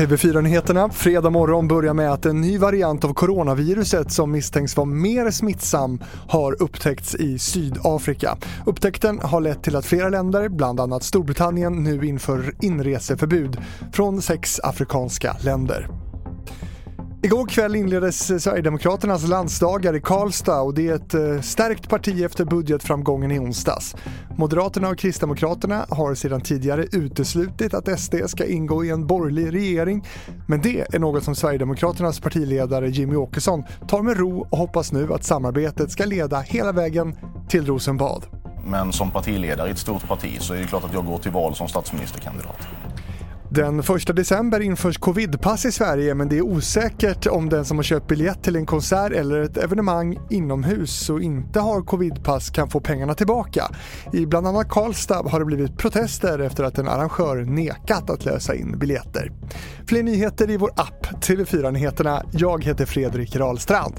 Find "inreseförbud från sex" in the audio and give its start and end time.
12.60-14.60